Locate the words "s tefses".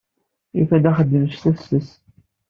1.33-1.89